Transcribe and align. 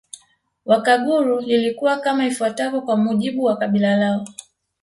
Wakaguru 0.65 1.39
lilikuwa 1.39 1.97
kama 1.99 2.25
ifuatavyo 2.25 2.81
kwa 2.81 2.97
mujibu 2.97 3.43
wa 3.43 3.57
kabila 3.57 3.95
lao 3.97 4.27